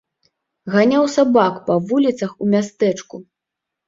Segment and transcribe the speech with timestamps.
[0.75, 3.21] Ганяў сабак па вуліцах у мястэчку.